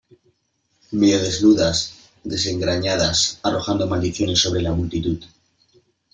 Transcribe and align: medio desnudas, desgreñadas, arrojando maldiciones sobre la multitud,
medio 0.99 1.19
desnudas, 1.21 1.93
desgreñadas, 2.23 3.39
arrojando 3.43 3.85
maldiciones 3.85 4.39
sobre 4.39 4.63
la 4.63 4.71
multitud, 4.71 5.23